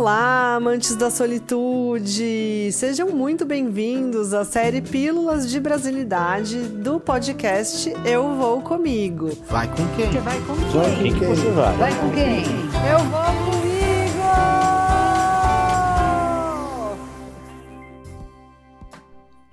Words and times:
Olá, 0.00 0.54
amantes 0.54 0.96
da 0.96 1.10
solitude! 1.10 2.72
Sejam 2.72 3.10
muito 3.10 3.44
bem-vindos 3.44 4.32
à 4.32 4.46
série 4.46 4.80
Pílulas 4.80 5.46
de 5.46 5.60
Brasilidade 5.60 6.58
do 6.58 6.98
podcast 6.98 7.92
Eu 8.02 8.34
Vou 8.34 8.62
Comigo. 8.62 9.28
Vai 9.46 9.68
com 9.68 9.86
quem? 9.96 10.10
Você 10.10 10.20
vai 10.20 10.40
com 10.40 10.56
quem? 10.56 10.70
Vai 10.70 10.94
com 10.94 11.02
quem 11.02 11.28
você 11.28 11.50
vai? 11.50 11.76
Vai 11.76 11.94
com 12.00 12.10
quem? 12.12 12.44
Eu 12.90 12.98
vou 13.10 13.24
comigo! 13.44 13.70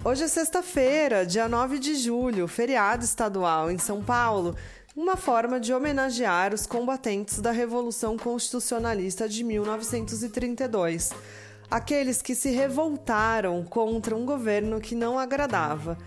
Hoje 0.05 0.23
é 0.23 0.27
sexta-feira, 0.29 1.25
dia 1.25 1.49
9 1.49 1.77
de 1.77 1.93
julho, 1.93 2.47
feriado 2.47 3.03
estadual 3.03 3.69
em 3.69 3.77
São 3.77 4.01
Paulo 4.01 4.55
uma 4.97 5.15
forma 5.15 5.59
de 5.59 5.71
homenagear 5.71 6.55
os 6.55 6.65
combatentes 6.65 7.39
da 7.39 7.51
Revolução 7.51 8.17
Constitucionalista 8.17 9.29
de 9.29 9.43
1932, 9.43 11.11
aqueles 11.69 12.19
que 12.19 12.33
se 12.33 12.49
revoltaram 12.49 13.63
contra 13.63 14.15
um 14.15 14.25
governo 14.25 14.81
que 14.81 14.95
não 14.95 15.19
agradava. 15.19 15.99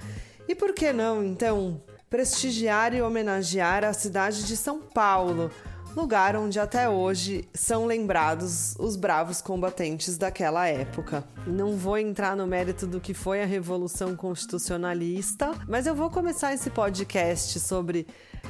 E 0.49 0.57
por 0.57 0.75
que 0.75 0.93
não, 0.93 1.23
então, 1.23 1.81
prestigiar 2.11 2.93
e 2.93 3.01
homenagear 3.01 3.85
a 3.85 3.93
cidade 3.93 4.43
de 4.43 4.57
São 4.57 4.81
Paulo? 4.81 5.53
Lugar 5.95 6.37
onde 6.37 6.59
até 6.59 6.89
hoje 6.89 7.49
são 7.55 7.87
lembrados 7.87 8.75
os 8.79 8.97
bravos 8.97 9.41
combatentes 9.41 10.17
daquela 10.17 10.67
época. 10.67 11.25
Não 11.47 11.77
vou 11.77 11.99
entrar 11.99 12.37
no 12.37 12.47
mérito 12.47 12.87
do 12.87 13.01
que 13.01 13.15
foi 13.15 13.43
a 13.43 13.47
Revolução 13.47 14.15
Constitucionalista, 14.15 15.53
mas 15.69 15.87
eu 15.87 15.95
vou 15.95 16.11
começar 16.11 16.55
esse 16.55 16.71
podcast 16.71 17.59
sobre 17.61 18.07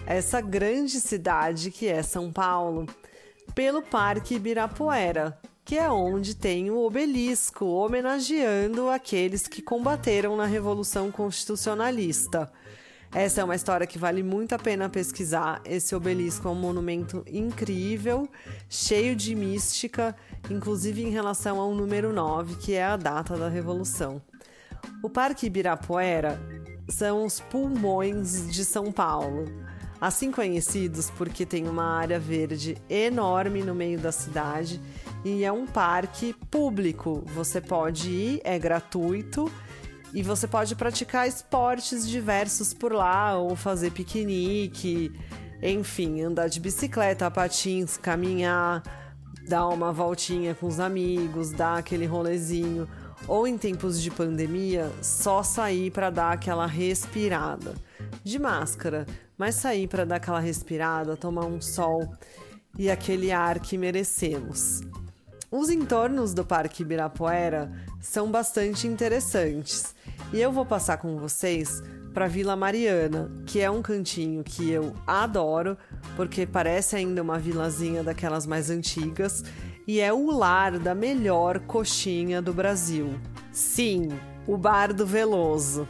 essa 0.07 0.41
grande 0.41 1.01
cidade 1.01 1.71
que 1.71 1.87
é 1.87 2.03
São 2.03 2.33
Paulo 2.33 2.87
pelo 3.55 3.83
Parque 3.83 4.37
Ibirapuera, 4.37 5.39
que 5.65 5.77
é 5.77 5.91
onde 5.91 6.35
tem 6.35 6.71
o 6.71 6.79
obelisco 6.85 7.65
homenageando 7.65 8.89
aqueles 8.89 9.47
que 9.47 9.63
combateram 9.63 10.37
na 10.37 10.47
Revolução 10.47 11.11
Constitucionalista. 11.11 12.51
Essa 13.13 13.41
é 13.41 13.45
uma 13.45 13.57
história 13.57 13.89
que 13.89 13.99
vale 13.99 14.23
muito 14.23 14.55
a 14.55 14.59
pena 14.59 14.89
pesquisar. 14.89 15.61
Esse 15.65 15.97
obelisco 15.97 16.47
é 16.47 16.51
um 16.51 16.55
monumento 16.55 17.25
incrível, 17.27 18.29
cheio 18.69 19.17
de 19.17 19.35
mística, 19.35 20.15
inclusive 20.49 21.03
em 21.03 21.11
relação 21.11 21.59
ao 21.59 21.75
número 21.75 22.13
9, 22.13 22.55
que 22.57 22.75
é 22.75 22.85
a 22.85 22.97
data 22.97 23.37
da 23.37 23.49
Revolução. 23.49 24.23
O 25.03 25.11
Parque 25.11 25.47
Ibirapuera 25.47 26.41
são 26.89 27.25
os 27.25 27.41
pulmões 27.41 28.49
de 28.49 28.65
São 28.65 28.93
Paulo, 28.93 29.45
assim 30.01 30.31
conhecidos 30.31 31.11
porque 31.11 31.45
tem 31.45 31.67
uma 31.67 31.85
área 31.85 32.19
verde 32.19 32.79
enorme 32.89 33.63
no 33.65 33.75
meio 33.75 33.99
da 33.99 34.13
cidade 34.13 34.81
e 35.25 35.45
é 35.45 35.51
um 35.51 35.67
parque 35.67 36.33
público. 36.49 37.25
Você 37.35 37.61
pode 37.61 38.09
ir, 38.09 38.41
é 38.45 38.57
gratuito 38.57 39.51
e 40.13 40.23
você 40.23 40.49
pode 40.49 40.75
praticar 40.75 41.29
esportes 41.29 42.09
diversos 42.09 42.75
por 42.75 42.93
lá, 42.93 43.37
ou 43.37 43.55
fazer 43.55 43.93
piquenique, 43.93 45.13
enfim, 45.63 46.23
andar 46.23 46.49
de 46.49 46.59
bicicleta, 46.59 47.31
patins, 47.31 47.97
caminhar, 47.97 48.83
dar 49.49 49.69
uma 49.69 49.93
voltinha 49.93 50.55
com 50.55 50.67
os 50.67 50.81
amigos, 50.81 51.53
dar 51.53 51.79
aquele 51.79 52.07
rolezinho. 52.07 52.89
Ou 53.29 53.47
em 53.47 53.59
tempos 53.59 54.01
de 54.01 54.11
pandemia, 54.11 54.91
só 55.03 55.43
sair 55.43 55.91
para 55.91 56.09
dar 56.09 56.33
aquela 56.33 56.67
respirada. 56.67 57.75
De 58.25 58.39
máscara, 58.39 59.07
mas 59.37 59.55
sair 59.55 59.87
para 59.87 60.05
dar 60.05 60.17
aquela 60.17 60.41
respirada, 60.41 61.17
tomar 61.17 61.45
um 61.45 61.61
sol 61.61 62.15
e 62.79 62.91
aquele 62.91 63.31
ar 63.31 63.61
que 63.61 63.77
merecemos. 63.77 64.81
Os 65.51 65.69
entornos 65.69 66.33
do 66.33 66.45
Parque 66.45 66.83
Ibirapuera 66.83 67.71
são 68.01 68.31
bastante 68.31 68.87
interessantes 68.87 69.95
e 70.33 70.41
eu 70.41 70.53
vou 70.53 70.65
passar 70.65 70.97
com 70.99 71.17
vocês 71.17 71.83
para 72.15 72.27
Vila 72.27 72.57
Mariana, 72.57 73.31
que 73.47 73.61
é 73.61 73.71
um 73.71 73.83
cantinho 73.83 74.43
que 74.43 74.71
eu 74.71 74.95
adoro, 75.07 75.77
porque 76.17 76.47
parece 76.47 76.97
ainda 76.97 77.23
uma 77.23 77.39
vilazinha 77.39 78.03
daquelas 78.03 78.47
mais 78.47 78.71
antigas 78.71 79.45
e 79.87 80.01
é 80.01 80.13
o 80.13 80.31
lar 80.31 80.79
da 80.79 80.95
melhor 80.95 81.61
coxinha 81.61 82.41
do 82.41 82.53
Brasil. 82.53 83.15
Sim, 83.53 84.09
o 84.47 84.57
Bar 84.57 84.93
do 84.93 85.07
Veloso. 85.07 85.87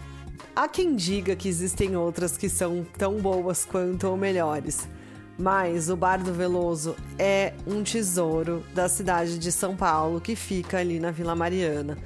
Há 0.54 0.68
quem 0.68 0.96
diga 0.96 1.36
que 1.36 1.48
existem 1.48 1.96
outras 1.96 2.36
que 2.36 2.48
são 2.48 2.84
tão 2.98 3.18
boas 3.18 3.64
quanto 3.64 4.08
ou 4.08 4.16
melhores 4.16 4.88
mas 5.40 5.88
o 5.88 5.96
Bar 5.96 6.22
do 6.22 6.34
Veloso 6.34 6.94
é 7.18 7.54
um 7.66 7.82
tesouro 7.82 8.62
da 8.74 8.88
cidade 8.90 9.38
de 9.38 9.50
São 9.50 9.74
Paulo 9.74 10.20
que 10.20 10.36
fica 10.36 10.78
ali 10.78 11.00
na 11.00 11.10
Vila 11.10 11.34
Mariana. 11.34 11.96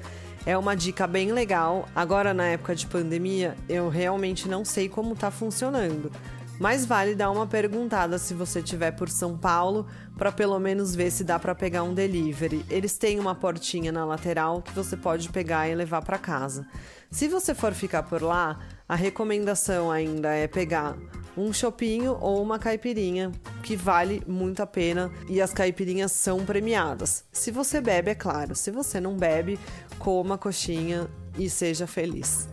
É 0.47 0.59
uma 0.59 0.77
dica 0.77 1.07
bem 1.07 1.33
legal. 1.33 1.89
Agora, 1.95 2.35
na 2.35 2.45
época 2.45 2.75
de 2.75 2.87
pandemia, 2.87 3.57
eu 3.67 3.89
realmente 3.89 4.47
não 4.47 4.63
sei 4.63 4.91
como 4.91 5.17
tá 5.17 5.31
funcionando. 5.31 6.13
Mas 6.61 6.85
vale 6.85 7.15
dar 7.15 7.31
uma 7.31 7.47
perguntada 7.47 8.19
se 8.19 8.35
você 8.35 8.61
estiver 8.61 8.93
por 8.93 9.09
São 9.09 9.37
Paulo, 9.37 9.87
para 10.17 10.31
pelo 10.31 10.59
menos 10.59 10.95
ver 10.95 11.11
se 11.11 11.25
dá 11.25 11.39
para 11.39 11.55
pegar 11.55 11.83
um 11.83 11.95
delivery. 11.95 12.65
Eles 12.71 12.97
têm 12.99 13.19
uma 13.19 13.35
portinha 13.35 13.91
na 13.91 14.05
lateral 14.05 14.61
que 14.63 14.73
você 14.73 14.97
pode 14.97 15.31
pegar 15.31 15.69
e 15.69 15.75
levar 15.75 16.03
para 16.03 16.19
casa. 16.19 16.67
Se 17.11 17.27
você 17.27 17.55
for 17.55 17.73
ficar 17.73 18.03
por 18.05 18.23
lá, 18.23 18.59
a 18.89 18.95
recomendação 18.95 19.91
ainda 19.91 20.29
é 20.35 20.47
pegar 20.47 20.97
um 21.37 21.53
chopinho 21.53 22.17
ou 22.21 22.43
uma 22.43 22.59
caipirinha, 22.59 23.33
que 23.63 23.77
vale 23.77 24.23
muito 24.27 24.63
a 24.63 24.67
pena 24.67 25.11
e 25.29 25.41
as 25.41 25.53
caipirinhas 25.53 26.13
são 26.13 26.45
premiadas. 26.45 27.25
Se 27.33 27.51
você 27.51 27.81
bebe, 27.81 28.11
é 28.11 28.15
claro. 28.15 28.55
Se 28.55 28.71
você 28.71 29.01
não 29.01 29.17
bebe, 29.17 29.59
coma 29.99 30.39
coxinha 30.39 31.09
e 31.39 31.49
seja 31.49 31.87
feliz. 31.87 32.49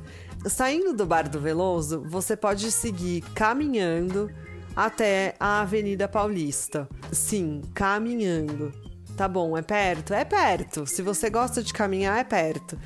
Saindo 0.46 0.94
do 0.94 1.06
Bar 1.06 1.30
do 1.30 1.40
Veloso, 1.40 2.04
você 2.08 2.36
pode 2.36 2.72
seguir 2.72 3.22
caminhando 3.36 4.32
até 4.76 5.36
a 5.40 5.62
Avenida 5.62 6.08
Paulista. 6.08 6.90
Sim, 7.12 7.62
caminhando. 7.74 8.72
Tá 9.16 9.28
bom, 9.28 9.56
é 9.56 9.62
perto? 9.62 10.14
É 10.14 10.26
perto. 10.26 10.88
Se 10.88 11.02
você 11.02 11.30
gosta 11.30 11.62
de 11.62 11.72
caminhar, 11.74 12.18
é 12.18 12.24
perto. 12.24 12.80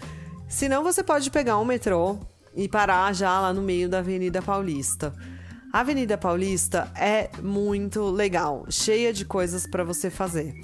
Se 0.50 0.68
não, 0.68 0.84
você 0.84 1.04
pode 1.04 1.32
pegar 1.32 1.58
um 1.58 1.66
metrô 1.66 2.18
e 2.56 2.68
parar 2.68 3.14
já 3.14 3.40
lá 3.40 3.54
no 3.54 3.62
meio 3.62 3.88
da 3.88 4.00
Avenida 4.00 4.42
Paulista. 4.42 5.14
A 5.76 5.82
Avenida 5.82 6.18
Paulista 6.18 6.90
é 6.96 7.30
muito 7.44 8.06
legal, 8.06 8.66
cheia 8.70 9.12
de 9.12 9.26
coisas 9.26 9.68
para 9.68 9.84
você 9.84 10.10
fazer. 10.10 10.62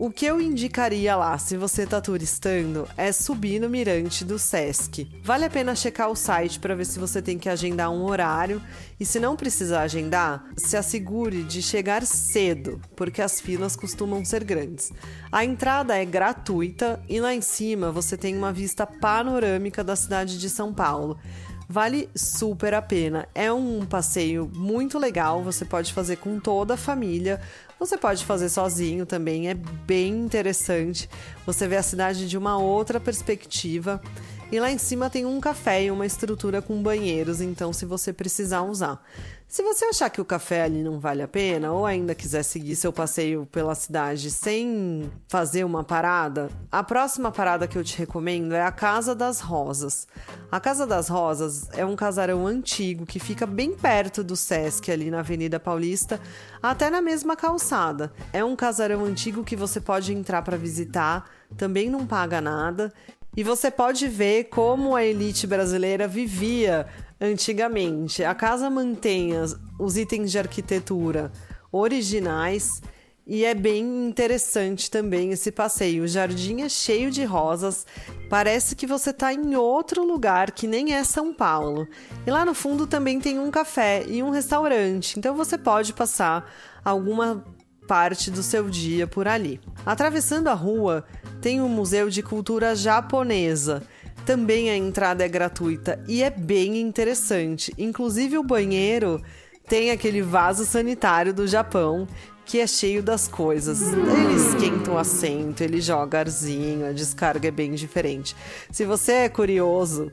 O 0.00 0.10
que 0.10 0.26
eu 0.26 0.40
indicaria 0.40 1.14
lá, 1.14 1.38
se 1.38 1.56
você 1.56 1.86
tá 1.86 2.00
turistando, 2.00 2.88
é 2.96 3.12
subir 3.12 3.60
no 3.60 3.70
mirante 3.70 4.24
do 4.24 4.40
Sesc. 4.40 5.08
Vale 5.22 5.44
a 5.44 5.50
pena 5.50 5.76
checar 5.76 6.10
o 6.10 6.16
site 6.16 6.58
para 6.58 6.74
ver 6.74 6.86
se 6.86 6.98
você 6.98 7.22
tem 7.22 7.38
que 7.38 7.48
agendar 7.48 7.92
um 7.92 8.02
horário 8.02 8.60
e 8.98 9.06
se 9.06 9.20
não 9.20 9.36
precisar 9.36 9.82
agendar, 9.82 10.44
se 10.56 10.76
assegure 10.76 11.44
de 11.44 11.62
chegar 11.62 12.04
cedo, 12.04 12.80
porque 12.96 13.22
as 13.22 13.40
filas 13.40 13.76
costumam 13.76 14.24
ser 14.24 14.42
grandes. 14.42 14.90
A 15.30 15.44
entrada 15.44 15.96
é 15.96 16.04
gratuita 16.04 17.00
e 17.08 17.20
lá 17.20 17.32
em 17.32 17.40
cima 17.40 17.92
você 17.92 18.16
tem 18.16 18.36
uma 18.36 18.52
vista 18.52 18.84
panorâmica 18.84 19.84
da 19.84 19.94
cidade 19.94 20.36
de 20.36 20.50
São 20.50 20.74
Paulo. 20.74 21.16
Vale 21.72 22.10
super 22.14 22.74
a 22.74 22.82
pena. 22.82 23.26
É 23.34 23.50
um 23.50 23.86
passeio 23.86 24.46
muito 24.54 24.98
legal, 24.98 25.42
você 25.42 25.64
pode 25.64 25.90
fazer 25.90 26.16
com 26.16 26.38
toda 26.38 26.74
a 26.74 26.76
família. 26.76 27.40
Você 27.80 27.96
pode 27.96 28.26
fazer 28.26 28.50
sozinho 28.50 29.06
também, 29.06 29.48
é 29.48 29.54
bem 29.54 30.12
interessante. 30.12 31.08
Você 31.46 31.66
vê 31.66 31.76
a 31.76 31.82
cidade 31.82 32.28
de 32.28 32.36
uma 32.36 32.58
outra 32.58 33.00
perspectiva. 33.00 34.02
E 34.52 34.60
lá 34.60 34.70
em 34.70 34.76
cima 34.76 35.08
tem 35.08 35.24
um 35.24 35.40
café 35.40 35.84
e 35.84 35.90
uma 35.90 36.04
estrutura 36.04 36.60
com 36.60 36.82
banheiros, 36.82 37.40
então 37.40 37.72
se 37.72 37.86
você 37.86 38.12
precisar 38.12 38.60
usar. 38.60 39.02
Se 39.52 39.62
você 39.62 39.84
achar 39.84 40.08
que 40.08 40.18
o 40.18 40.24
café 40.24 40.62
ali 40.62 40.82
não 40.82 40.98
vale 40.98 41.20
a 41.20 41.28
pena, 41.28 41.72
ou 41.72 41.84
ainda 41.84 42.14
quiser 42.14 42.42
seguir 42.42 42.74
seu 42.74 42.90
passeio 42.90 43.44
pela 43.52 43.74
cidade 43.74 44.30
sem 44.30 45.12
fazer 45.28 45.62
uma 45.62 45.84
parada, 45.84 46.48
a 46.70 46.82
próxima 46.82 47.30
parada 47.30 47.68
que 47.68 47.76
eu 47.76 47.84
te 47.84 47.98
recomendo 47.98 48.54
é 48.54 48.62
a 48.62 48.72
Casa 48.72 49.14
das 49.14 49.40
Rosas. 49.40 50.08
A 50.50 50.58
Casa 50.58 50.86
das 50.86 51.08
Rosas 51.08 51.68
é 51.74 51.84
um 51.84 51.94
casarão 51.94 52.46
antigo 52.46 53.04
que 53.04 53.18
fica 53.18 53.44
bem 53.44 53.76
perto 53.76 54.24
do 54.24 54.36
Sesc, 54.36 54.90
ali 54.90 55.10
na 55.10 55.18
Avenida 55.18 55.60
Paulista, 55.60 56.18
até 56.62 56.88
na 56.88 57.02
mesma 57.02 57.36
calçada. 57.36 58.10
É 58.32 58.42
um 58.42 58.56
casarão 58.56 59.04
antigo 59.04 59.44
que 59.44 59.54
você 59.54 59.82
pode 59.82 60.14
entrar 60.14 60.40
para 60.40 60.56
visitar, 60.56 61.30
também 61.58 61.90
não 61.90 62.06
paga 62.06 62.40
nada. 62.40 62.90
E 63.34 63.42
você 63.42 63.70
pode 63.70 64.08
ver 64.08 64.44
como 64.44 64.94
a 64.94 65.02
elite 65.02 65.46
brasileira 65.46 66.06
vivia 66.06 66.86
antigamente. 67.22 68.24
A 68.24 68.34
casa 68.34 68.68
mantém 68.68 69.30
os 69.78 69.96
itens 69.96 70.30
de 70.32 70.38
arquitetura 70.38 71.30
originais 71.70 72.82
e 73.24 73.44
é 73.44 73.54
bem 73.54 74.08
interessante 74.08 74.90
também 74.90 75.30
esse 75.30 75.52
passeio. 75.52 76.02
O 76.02 76.08
jardim 76.08 76.62
é 76.62 76.68
cheio 76.68 77.10
de 77.10 77.24
rosas, 77.24 77.86
parece 78.28 78.74
que 78.74 78.86
você 78.86 79.10
está 79.10 79.32
em 79.32 79.54
outro 79.54 80.04
lugar 80.04 80.50
que 80.50 80.66
nem 80.66 80.94
é 80.94 81.04
São 81.04 81.32
Paulo. 81.32 81.86
E 82.26 82.30
lá 82.30 82.44
no 82.44 82.54
fundo 82.54 82.86
também 82.86 83.20
tem 83.20 83.38
um 83.38 83.50
café 83.50 84.04
e 84.08 84.22
um 84.22 84.30
restaurante, 84.30 85.18
então 85.18 85.36
você 85.36 85.56
pode 85.56 85.92
passar 85.92 86.50
alguma 86.84 87.44
parte 87.86 88.30
do 88.30 88.42
seu 88.42 88.68
dia 88.68 89.06
por 89.06 89.28
ali. 89.28 89.60
Atravessando 89.86 90.48
a 90.48 90.54
rua, 90.54 91.04
tem 91.40 91.60
o 91.60 91.68
Museu 91.68 92.10
de 92.10 92.22
Cultura 92.22 92.74
Japonesa. 92.74 93.82
Também 94.24 94.70
a 94.70 94.76
entrada 94.76 95.24
é 95.24 95.28
gratuita 95.28 96.02
e 96.06 96.22
é 96.22 96.30
bem 96.30 96.80
interessante. 96.80 97.72
Inclusive 97.76 98.38
o 98.38 98.44
banheiro 98.44 99.20
tem 99.68 99.90
aquele 99.90 100.22
vaso 100.22 100.64
sanitário 100.64 101.34
do 101.34 101.46
Japão 101.46 102.06
que 102.44 102.60
é 102.60 102.66
cheio 102.66 103.02
das 103.02 103.26
coisas. 103.28 103.80
Ele 103.92 104.34
esquenta 104.34 104.92
o 104.92 104.98
assento, 104.98 105.62
ele 105.62 105.80
joga 105.80 106.20
arzinho, 106.20 106.86
a 106.86 106.92
descarga 106.92 107.48
é 107.48 107.50
bem 107.50 107.72
diferente. 107.72 108.36
Se 108.70 108.84
você 108.84 109.12
é 109.12 109.28
curioso, 109.28 110.12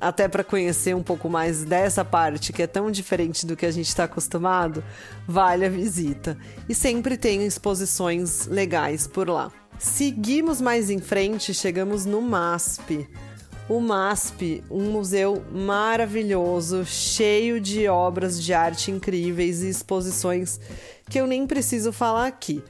até 0.00 0.28
para 0.28 0.44
conhecer 0.44 0.94
um 0.94 1.02
pouco 1.02 1.28
mais 1.28 1.64
dessa 1.64 2.04
parte 2.04 2.52
que 2.52 2.62
é 2.62 2.66
tão 2.66 2.90
diferente 2.90 3.46
do 3.46 3.56
que 3.56 3.66
a 3.66 3.70
gente 3.70 3.88
está 3.88 4.04
acostumado, 4.04 4.82
vale 5.26 5.64
a 5.64 5.70
visita. 5.70 6.36
E 6.68 6.74
sempre 6.74 7.16
tem 7.16 7.46
exposições 7.46 8.46
legais 8.46 9.06
por 9.06 9.28
lá. 9.28 9.50
Seguimos 9.78 10.60
mais 10.60 10.88
em 10.90 10.98
frente, 10.98 11.52
chegamos 11.52 12.06
no 12.06 12.20
MASP. 12.22 13.06
O 13.68 13.80
MASP, 13.80 14.62
um 14.70 14.92
museu 14.92 15.44
maravilhoso, 15.50 16.84
cheio 16.86 17.60
de 17.60 17.88
obras 17.88 18.40
de 18.40 18.54
arte 18.54 18.92
incríveis 18.92 19.60
e 19.60 19.68
exposições 19.68 20.60
que 21.10 21.18
eu 21.18 21.26
nem 21.26 21.48
preciso 21.48 21.92
falar 21.92 22.28
aqui. 22.28 22.62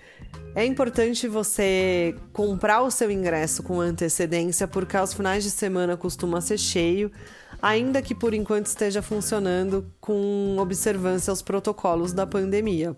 É 0.55 0.65
importante 0.65 1.29
você 1.29 2.15
comprar 2.33 2.81
o 2.81 2.91
seu 2.91 3.11
ingresso 3.11 3.63
com 3.63 3.79
antecedência, 3.79 4.67
porque 4.67 4.97
aos 4.97 5.13
finais 5.13 5.45
de 5.45 5.51
semana 5.51 5.99
costuma 5.99 6.41
ser 6.41 6.57
cheio, 6.57 7.13
ainda 7.61 8.01
que 8.01 8.15
por 8.15 8.33
enquanto 8.33 8.65
esteja 8.65 9.03
funcionando 9.03 9.93
com 10.01 10.57
observância 10.59 11.31
aos 11.31 11.43
protocolos 11.43 12.15
da 12.15 12.27
pandemia. 12.27 12.97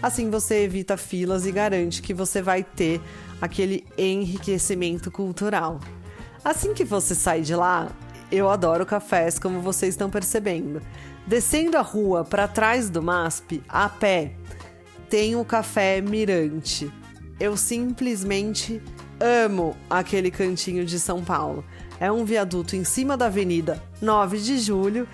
Assim 0.00 0.30
você 0.30 0.62
evita 0.62 0.96
filas 0.96 1.44
e 1.44 1.50
garante 1.50 2.02
que 2.02 2.14
você 2.14 2.40
vai 2.40 2.62
ter 2.62 3.00
aquele 3.40 3.84
enriquecimento 3.98 5.10
cultural. 5.10 5.80
Assim 6.44 6.74
que 6.74 6.84
você 6.84 7.14
sai 7.14 7.40
de 7.42 7.54
lá, 7.54 7.88
eu 8.30 8.50
adoro 8.50 8.84
cafés, 8.84 9.38
como 9.38 9.60
vocês 9.60 9.94
estão 9.94 10.10
percebendo. 10.10 10.82
Descendo 11.24 11.76
a 11.76 11.82
rua 11.82 12.24
para 12.24 12.48
trás 12.48 12.90
do 12.90 13.00
MASP, 13.00 13.62
a 13.68 13.88
pé, 13.88 14.32
tem 15.08 15.36
o 15.36 15.44
Café 15.44 16.00
Mirante. 16.00 16.90
Eu 17.38 17.56
simplesmente 17.56 18.82
amo 19.20 19.76
aquele 19.88 20.30
cantinho 20.32 20.84
de 20.84 20.98
São 20.98 21.22
Paulo. 21.22 21.64
É 22.00 22.10
um 22.10 22.24
viaduto 22.24 22.74
em 22.74 22.82
cima 22.82 23.16
da 23.16 23.26
Avenida 23.26 23.80
9 24.00 24.38
de 24.38 24.58
Julho, 24.58 25.06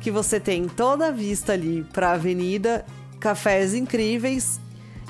que 0.00 0.10
você 0.10 0.40
tem 0.40 0.66
toda 0.66 1.08
a 1.08 1.10
vista 1.10 1.52
ali 1.52 1.86
para 1.92 2.08
a 2.08 2.12
avenida, 2.12 2.86
cafés 3.18 3.74
incríveis 3.74 4.58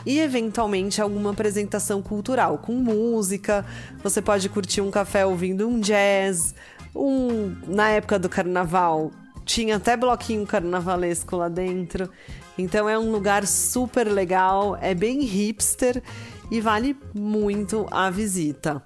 e 0.05 0.19
eventualmente 0.19 1.01
alguma 1.01 1.31
apresentação 1.31 2.03
cultural 2.03 2.59
com 2.59 2.73
música. 2.73 3.65
Você 4.03 4.21
pode 4.21 4.49
curtir 4.49 4.81
um 4.81 4.91
café 4.91 5.25
ouvindo 5.27 5.69
um 5.69 5.81
jazz, 5.81 6.55
um 6.95 7.55
na 7.67 7.91
época 7.91 8.19
do 8.19 8.29
carnaval 8.29 9.11
tinha 9.45 9.77
até 9.77 9.97
bloquinho 9.97 10.47
carnavalesco 10.47 11.37
lá 11.37 11.49
dentro. 11.49 12.09
Então 12.57 12.89
é 12.89 12.99
um 12.99 13.11
lugar 13.11 13.47
super 13.47 14.05
legal, 14.05 14.77
é 14.81 14.95
bem 14.95 15.23
hipster 15.23 16.03
e 16.51 16.61
vale 16.61 16.97
muito 17.15 17.87
a 17.91 18.11
visita. 18.11 18.83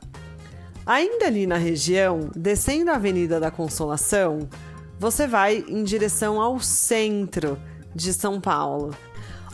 Ainda 0.87 1.27
ali 1.27 1.47
na 1.47 1.57
região, 1.57 2.31
descendo 2.35 2.91
a 2.91 2.95
Avenida 2.95 3.41
da 3.41 3.51
Consolação, 3.51 4.49
você 4.99 5.27
vai 5.27 5.65
em 5.69 5.83
direção 5.83 6.41
ao 6.41 6.61
centro 6.61 7.59
de 7.95 8.13
São 8.13 8.41
Paulo. 8.41 8.95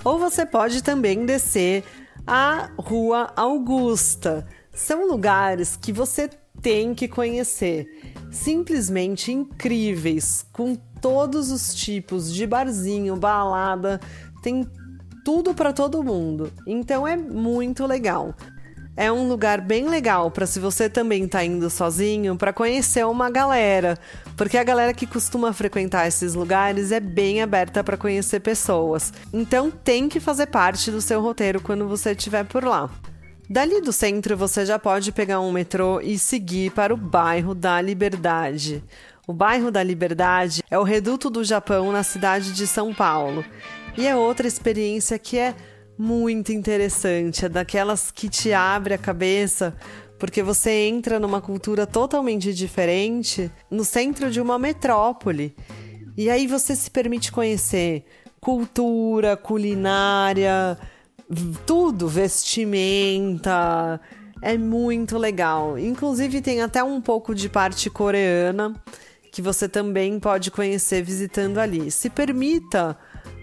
Ou 0.04 0.18
você 0.18 0.46
pode 0.46 0.82
também 0.82 1.26
descer 1.26 1.84
a 2.26 2.70
Rua 2.78 3.32
Augusta. 3.36 4.46
São 4.72 5.06
lugares 5.06 5.76
que 5.76 5.92
você 5.92 6.30
tem 6.62 6.94
que 6.94 7.06
conhecer. 7.06 7.86
Simplesmente 8.30 9.32
incríveis, 9.32 10.46
com 10.52 10.74
todos 10.74 11.50
os 11.50 11.74
tipos 11.74 12.32
de 12.32 12.46
barzinho, 12.46 13.16
balada, 13.16 14.00
tem 14.42 14.66
tudo 15.24 15.54
para 15.54 15.72
todo 15.72 16.02
mundo. 16.02 16.52
Então 16.66 17.06
é 17.06 17.16
muito 17.16 17.86
legal. 17.86 18.34
É 18.96 19.10
um 19.10 19.28
lugar 19.28 19.60
bem 19.60 19.88
legal 19.88 20.30
para 20.30 20.46
se 20.46 20.58
você 20.58 20.88
também 20.88 21.26
tá 21.26 21.44
indo 21.44 21.70
sozinho 21.70 22.36
para 22.36 22.52
conhecer 22.52 23.06
uma 23.06 23.30
galera, 23.30 23.96
porque 24.36 24.58
a 24.58 24.64
galera 24.64 24.92
que 24.92 25.06
costuma 25.06 25.52
frequentar 25.52 26.06
esses 26.06 26.34
lugares 26.34 26.92
é 26.92 27.00
bem 27.00 27.40
aberta 27.40 27.84
para 27.84 27.96
conhecer 27.96 28.40
pessoas. 28.40 29.12
Então 29.32 29.70
tem 29.70 30.08
que 30.08 30.20
fazer 30.20 30.46
parte 30.46 30.90
do 30.90 31.00
seu 31.00 31.22
roteiro 31.22 31.60
quando 31.60 31.88
você 31.88 32.10
estiver 32.10 32.44
por 32.44 32.64
lá. 32.64 32.90
Dali 33.48 33.80
do 33.80 33.92
centro 33.92 34.36
você 34.36 34.66
já 34.66 34.78
pode 34.78 35.12
pegar 35.12 35.40
um 35.40 35.50
metrô 35.50 36.00
e 36.00 36.18
seguir 36.18 36.70
para 36.70 36.92
o 36.92 36.96
bairro 36.96 37.54
da 37.54 37.80
Liberdade. 37.80 38.84
O 39.26 39.32
bairro 39.32 39.70
da 39.70 39.82
Liberdade 39.82 40.62
é 40.70 40.78
o 40.78 40.82
reduto 40.82 41.30
do 41.30 41.42
Japão 41.42 41.90
na 41.90 42.02
cidade 42.02 42.52
de 42.52 42.66
São 42.66 42.92
Paulo. 42.92 43.44
E 43.96 44.06
é 44.06 44.14
outra 44.14 44.46
experiência 44.46 45.18
que 45.18 45.38
é 45.38 45.54
muito 46.00 46.50
interessante, 46.50 47.44
é 47.44 47.48
daquelas 47.48 48.10
que 48.10 48.30
te 48.30 48.54
abre 48.54 48.94
a 48.94 48.98
cabeça, 48.98 49.76
porque 50.18 50.42
você 50.42 50.70
entra 50.70 51.20
numa 51.20 51.42
cultura 51.42 51.86
totalmente 51.86 52.54
diferente 52.54 53.50
no 53.70 53.84
centro 53.84 54.30
de 54.30 54.40
uma 54.40 54.58
metrópole. 54.58 55.54
E 56.16 56.30
aí 56.30 56.46
você 56.46 56.74
se 56.74 56.90
permite 56.90 57.30
conhecer 57.30 58.06
cultura, 58.40 59.36
culinária, 59.36 60.78
tudo, 61.66 62.08
vestimenta. 62.08 64.00
É 64.40 64.56
muito 64.56 65.18
legal. 65.18 65.78
Inclusive 65.78 66.40
tem 66.40 66.62
até 66.62 66.82
um 66.82 66.98
pouco 66.98 67.34
de 67.34 67.46
parte 67.50 67.90
coreana 67.90 68.74
que 69.30 69.42
você 69.42 69.68
também 69.68 70.18
pode 70.18 70.50
conhecer 70.50 71.02
visitando 71.02 71.58
ali. 71.58 71.90
Se 71.90 72.08
permita 72.08 72.96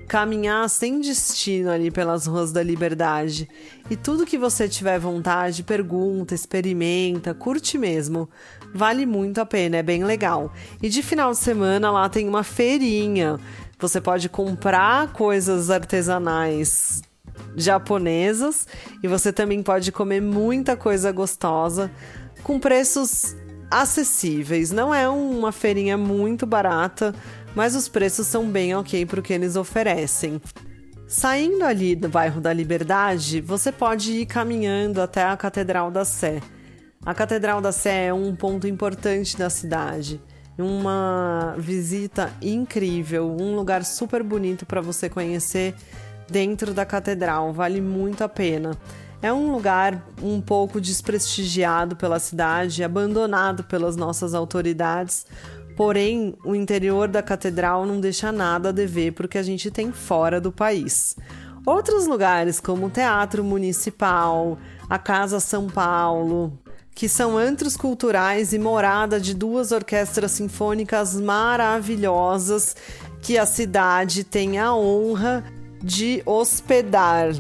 caminhar 0.08 0.70
sem 0.70 1.02
destino 1.02 1.70
ali 1.70 1.92
pelas 1.92 2.26
ruas 2.26 2.52
da 2.52 2.64
liberdade. 2.64 3.48
E 3.90 3.96
tudo 3.96 4.26
que 4.26 4.38
você 4.38 4.68
tiver 4.68 4.98
vontade, 5.00 5.64
pergunta, 5.64 6.34
experimenta, 6.34 7.34
curte 7.34 7.78
mesmo. 7.78 8.30
Vale 8.74 9.06
muito 9.06 9.42
a 9.42 9.46
pena, 9.46 9.78
é 9.78 9.84
bem 9.84 10.04
legal. 10.04 10.54
E 10.82 10.90
de 10.90 11.04
final 11.04 11.32
de 11.32 11.38
semana 11.38 11.92
lá 11.92 12.08
tem 12.08 12.28
uma 12.28 12.44
feirinha. 12.44 13.38
Você 13.80 14.00
pode 14.00 14.30
comprar 14.30 15.12
coisas 15.12 15.70
artesanais 15.70 17.02
japonesas 17.56 18.68
e 19.04 19.08
você 19.08 19.34
também 19.34 19.62
pode 19.62 19.92
comer 19.92 20.22
muita 20.22 20.76
coisa 20.76 21.12
gostosa 21.12 21.92
com 22.44 22.60
preços 22.60 23.36
acessíveis. 23.70 24.72
Não 24.72 24.94
é 24.94 25.10
uma 25.10 25.52
feirinha 25.52 25.98
muito 25.98 26.46
barata, 26.46 27.14
mas 27.58 27.74
os 27.74 27.90
preços 27.90 28.28
são 28.28 28.48
bem 28.48 28.76
ok 28.76 29.04
para 29.08 29.20
o 29.20 29.24
que 29.24 29.34
eles 29.34 29.56
oferecem. 29.56 30.40
Saindo 31.08 31.66
ali 31.66 31.96
do 31.96 32.08
bairro 32.08 32.40
da 32.40 32.54
Liberdade, 32.54 33.42
você 33.42 33.72
pode 33.72 34.12
ir 34.12 34.28
caminhando 34.28 35.02
até 35.02 35.24
a 35.24 35.36
Catedral 35.36 35.90
da 35.90 36.06
Sé. 36.06 36.40
A 37.04 37.16
Catedral 37.16 37.60
da 37.60 37.72
Sé 37.72 38.06
é 38.06 38.14
um 38.14 38.36
ponto 38.36 38.68
importante 38.68 39.36
da 39.36 39.50
cidade. 39.50 40.22
Uma 40.56 41.56
visita 41.58 42.32
incrível, 42.44 43.36
um 43.42 43.56
lugar 43.56 43.84
super 43.84 44.22
bonito 44.22 44.64
para 44.64 44.80
você 44.80 45.10
conhecer 45.10 45.74
dentro 46.30 46.76
da 46.76 46.86
catedral, 46.86 47.52
vale 47.54 47.82
muito 47.82 48.24
a 48.24 48.30
pena. 48.30 48.78
É 49.20 49.34
um 49.34 49.52
lugar 49.52 50.06
um 50.22 50.40
pouco 50.40 50.80
desprestigiado 50.80 51.96
pela 51.96 52.20
cidade, 52.20 52.84
abandonado 52.84 53.64
pelas 53.64 53.96
nossas 53.96 54.36
autoridades, 54.36 55.26
porém 55.78 56.34
o 56.44 56.56
interior 56.56 57.08
da 57.08 57.22
catedral 57.22 57.86
não 57.86 58.02
deixa 58.02 58.32
nada 58.32 58.70
a 58.70 58.72
dever 58.74 59.14
porque 59.14 59.38
a 59.38 59.44
gente 59.44 59.70
tem 59.70 59.92
fora 59.92 60.42
do 60.42 60.52
país. 60.52 61.16
Outros 61.64 62.08
lugares, 62.08 62.60
como 62.60 62.88
o 62.88 62.90
Teatro 62.90 63.44
Municipal, 63.44 64.58
a 64.90 64.98
Casa 64.98 65.40
São 65.40 65.68
Paulo, 65.68 66.58
que 66.96 67.08
são 67.08 67.38
antros 67.38 67.78
culturais 67.78 68.54
e 68.54 68.60
morada 68.60 69.20
de 69.20 69.36
duas 69.36 69.72
orquestras 69.72 70.32
sinfônicas 70.32 71.14
maravilhosas 71.16 72.76
que 73.22 73.38
a 73.38 73.46
cidade 73.46 74.24
tem 74.24 74.58
a 74.58 74.74
honra 74.74 75.44
de 75.84 76.24
hospedar. 76.26 77.36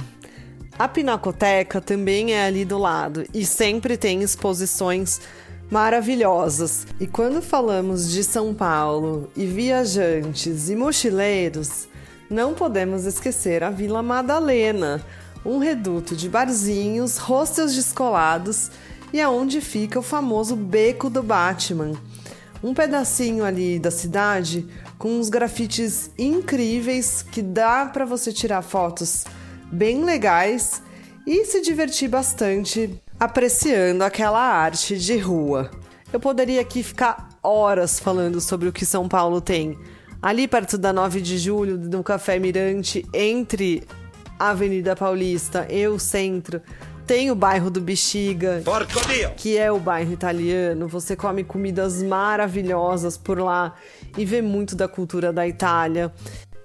A 0.77 0.87
Pinacoteca 0.87 1.81
também 1.81 2.33
é 2.33 2.45
ali 2.45 2.63
do 2.63 2.77
lado 2.77 3.25
e 3.33 3.43
sempre 3.43 3.97
tem 3.97 4.21
exposições 4.21 5.19
maravilhosas. 5.69 6.87
E 6.99 7.07
quando 7.07 7.41
falamos 7.41 8.09
de 8.09 8.23
São 8.23 8.53
Paulo 8.53 9.29
e 9.35 9.45
viajantes 9.45 10.69
e 10.69 10.75
mochileiros, 10.75 11.87
não 12.29 12.53
podemos 12.53 13.05
esquecer 13.05 13.63
a 13.63 13.69
Vila 13.69 14.01
Madalena, 14.01 15.03
um 15.45 15.57
reduto 15.57 16.15
de 16.15 16.27
barzinhos, 16.27 17.17
hostels 17.17 17.73
descolados 17.73 18.69
e 19.13 19.21
aonde 19.21 19.61
fica 19.61 19.99
o 19.99 20.03
famoso 20.03 20.55
Beco 20.55 21.09
do 21.09 21.23
Batman. 21.23 21.93
Um 22.61 22.73
pedacinho 22.73 23.45
ali 23.45 23.79
da 23.79 23.91
cidade 23.91 24.67
com 24.97 25.19
uns 25.19 25.29
grafites 25.29 26.09
incríveis 26.17 27.21
que 27.21 27.41
dá 27.41 27.85
para 27.85 28.03
você 28.03 28.33
tirar 28.33 28.61
fotos 28.61 29.25
bem 29.71 30.03
legais 30.03 30.81
e 31.25 31.45
se 31.45 31.61
divertir 31.61 32.09
bastante 32.09 32.99
apreciando 33.19 34.03
aquela 34.03 34.41
arte 34.41 34.97
de 34.97 35.17
rua. 35.17 35.71
Eu 36.11 36.19
poderia 36.19 36.61
aqui 36.61 36.83
ficar 36.83 37.29
horas 37.43 37.99
falando 37.99 38.39
sobre 38.39 38.69
o 38.69 38.73
que 38.73 38.85
São 38.85 39.07
Paulo 39.07 39.41
tem. 39.41 39.77
Ali 40.21 40.47
perto 40.47 40.77
da 40.77 40.91
9 40.91 41.21
de 41.21 41.37
julho, 41.37 41.77
no 41.77 42.03
Café 42.03 42.39
Mirante, 42.39 43.05
entre 43.13 43.83
a 44.39 44.49
Avenida 44.49 44.95
Paulista 44.95 45.67
e 45.69 45.87
o 45.87 45.99
centro, 45.99 46.61
tem 47.05 47.31
o 47.31 47.35
bairro 47.35 47.69
do 47.69 47.79
Bexiga, 47.79 48.61
que 49.37 49.57
é 49.57 49.71
o 49.71 49.79
bairro 49.79 50.11
italiano. 50.11 50.87
Você 50.87 51.15
come 51.15 51.43
comidas 51.43 52.03
maravilhosas 52.03 53.17
por 53.17 53.39
lá 53.39 53.73
e 54.17 54.25
vê 54.25 54.41
muito 54.41 54.75
da 54.75 54.87
cultura 54.87 55.31
da 55.31 55.47
Itália. 55.47 56.11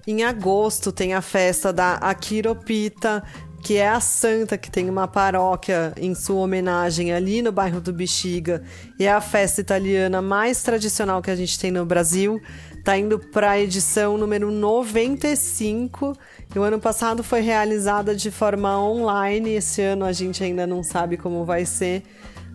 Em 0.06 0.24
agosto 0.24 0.90
tem 0.90 1.14
a 1.14 1.22
festa 1.22 1.72
da 1.72 1.94
Aquiropita, 1.94 3.22
que 3.62 3.76
é 3.76 3.88
a 3.88 4.00
santa 4.00 4.58
que 4.58 4.68
tem 4.68 4.90
uma 4.90 5.06
paróquia 5.06 5.92
em 5.96 6.16
sua 6.16 6.40
homenagem 6.40 7.12
ali 7.12 7.40
no 7.40 7.52
bairro 7.52 7.80
do 7.80 7.92
Bexiga. 7.92 8.62
E 8.98 9.06
é 9.06 9.12
a 9.12 9.20
festa 9.20 9.60
italiana 9.60 10.20
mais 10.20 10.62
tradicional 10.64 11.22
que 11.22 11.30
a 11.30 11.36
gente 11.36 11.56
tem 11.58 11.70
no 11.70 11.86
Brasil. 11.86 12.42
Tá 12.82 12.98
indo 12.98 13.20
para 13.20 13.52
a 13.52 13.60
edição 13.60 14.18
número 14.18 14.50
95. 14.50 16.12
E 16.52 16.58
o 16.58 16.62
ano 16.62 16.80
passado 16.80 17.22
foi 17.22 17.40
realizada 17.40 18.16
de 18.16 18.32
forma 18.32 18.76
online. 18.82 19.54
Esse 19.54 19.80
ano 19.80 20.04
a 20.04 20.12
gente 20.12 20.42
ainda 20.42 20.66
não 20.66 20.82
sabe 20.82 21.16
como 21.16 21.44
vai 21.44 21.64
ser. 21.64 22.02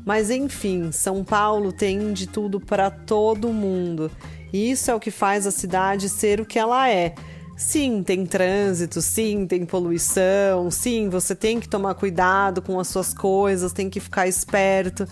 Mas 0.05 0.29
enfim, 0.29 0.91
São 0.91 1.23
Paulo 1.23 1.71
tem 1.71 2.11
de 2.11 2.27
tudo 2.27 2.59
para 2.59 2.91
todo 2.91 3.53
mundo. 3.53 4.11
E 4.51 4.71
isso 4.71 4.91
é 4.91 4.95
o 4.95 4.99
que 4.99 5.11
faz 5.11 5.47
a 5.47 5.51
cidade 5.51 6.09
ser 6.09 6.41
o 6.41 6.45
que 6.45 6.59
ela 6.59 6.89
é. 6.89 7.15
Sim, 7.57 8.03
tem 8.03 8.23
trânsito, 8.23 9.01
sim, 9.01 9.47
tem 9.47 9.65
poluição, 9.65 10.69
sim, 10.69 11.09
você 11.09 11.33
tem 11.33 11.59
que 11.59 11.67
tomar 11.67 11.95
cuidado 11.95 12.61
com 12.61 12.79
as 12.79 12.87
suas 12.87 13.15
coisas, 13.15 13.73
tem 13.73 13.89
que 13.89 13.99
ficar 13.99 14.27
esperto. 14.27 15.07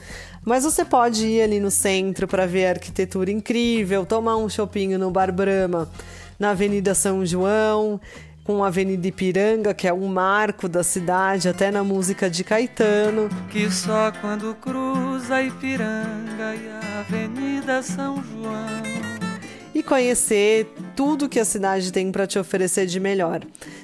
Mas 0.45 0.63
você 0.63 0.85
pode 0.85 1.25
ir 1.25 1.41
ali 1.41 1.59
no 1.59 1.71
centro 1.71 2.27
para 2.27 2.45
ver 2.45 2.67
a 2.67 2.69
arquitetura 2.69 3.31
incrível, 3.31 4.05
tomar 4.05 4.37
um 4.37 4.47
chopinho 4.47 4.99
no 4.99 5.09
Bar 5.09 5.33
Brahma, 5.33 5.89
na 6.37 6.51
Avenida 6.51 6.93
São 6.93 7.25
João, 7.25 7.99
com 8.43 8.63
a 8.63 8.67
Avenida 8.67 9.07
Ipiranga, 9.07 9.73
que 9.73 9.87
é 9.87 9.93
um 9.93 10.07
marco 10.07 10.69
da 10.69 10.83
cidade, 10.83 11.49
até 11.49 11.71
na 11.71 11.83
música 11.83 12.29
de 12.29 12.43
Caetano. 12.43 13.27
Que 13.49 13.71
só 13.71 14.11
quando 14.21 14.53
cruza 14.61 15.41
Ipiranga 15.41 16.55
e 16.55 16.69
a 16.69 16.99
Avenida 16.99 17.81
São 17.81 18.23
João 18.23 19.15
e 19.75 19.83
conhecer 19.83 20.71
tudo 20.95 21.27
que 21.27 21.39
a 21.39 21.45
cidade 21.45 21.91
tem 21.91 22.11
para 22.11 22.25
te 22.25 22.39
oferecer 22.39 22.85
de 22.85 22.99
melhor. 22.99 23.41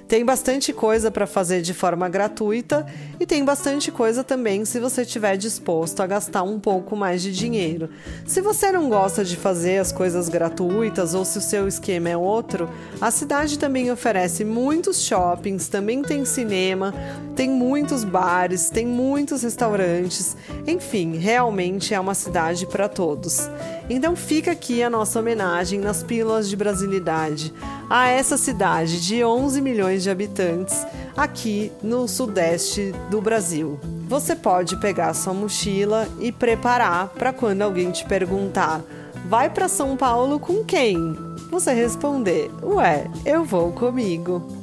Tem 0.08 0.24
bastante 0.24 0.72
coisa 0.72 1.12
para 1.12 1.28
fazer 1.28 1.62
de 1.62 1.74
forma 1.74 2.08
gratuita 2.08 2.86
e 3.20 3.26
tem 3.26 3.44
bastante 3.44 3.92
coisa 3.92 4.24
também 4.24 4.66
se 4.66 4.80
você 4.80 5.02
estiver 5.02 5.38
disposto 5.38 6.02
a 6.02 6.08
gastar 6.08 6.44
um 6.44 6.60
pouco 6.60 6.96
mais 6.96 7.22
de 7.22 7.32
dinheiro. 7.32 7.90
Se 8.26 8.42
você 8.42 8.72
não 8.72 8.90
gosta 8.90 9.24
de 9.24 9.36
fazer 9.36 9.78
as 9.78 9.92
coisas 9.92 10.30
gratuitas 10.30 11.14
ou 11.14 11.26
se 11.26 11.38
o 11.38 11.42
seu 11.42 11.68
esquema 11.68 12.10
é 12.10 12.18
outro, 12.18 12.70
a 13.00 13.12
cidade 13.12 13.60
também 13.60 13.92
oferece 13.92 14.44
muitos 14.46 15.02
shoppings, 15.04 15.68
também 15.68 16.02
tem 16.02 16.24
cinema, 16.26 16.94
tem 17.36 17.50
muitos 17.50 18.04
bares, 18.04 18.70
tem 18.70 18.86
muitos 18.86 19.44
restaurantes, 19.44 20.36
enfim, 20.68 21.18
realmente 21.18 21.94
é 21.94 22.00
uma 22.00 22.14
cidade 22.14 22.66
para 22.66 22.88
todos. 22.88 23.50
Então 23.94 24.16
fica 24.16 24.54
aqui 24.54 24.82
a 24.82 24.90
nossa 24.90 25.20
homenagem 25.20 25.78
nas 25.78 26.02
pílulas 26.02 26.48
de 26.48 26.56
brasilidade 26.56 27.54
a 27.90 28.08
essa 28.08 28.38
cidade 28.38 29.06
de 29.06 29.22
11 29.22 29.60
milhões 29.60 30.02
de 30.02 30.10
habitantes 30.10 30.88
aqui 31.16 31.70
no 31.84 32.08
sudeste 32.08 32.94
do 33.10 33.22
Brasil. 33.22 33.78
Você 34.08 34.34
pode 34.34 34.78
pegar 34.78 35.14
sua 35.14 35.34
mochila 35.34 36.08
e 36.22 36.32
preparar 36.32 37.10
para 37.10 37.34
quando 37.34 37.64
alguém 37.64 37.92
te 37.92 38.06
perguntar: 38.06 38.82
"Vai 39.28 39.50
para 39.50 39.68
São 39.68 39.98
Paulo 39.98 40.40
com 40.40 40.64
quem?" 40.64 40.96
Você 41.50 41.74
responder: 41.74 42.50
"Ué, 42.64 43.12
eu 43.26 43.44
vou 43.44 43.74
comigo." 43.74 44.61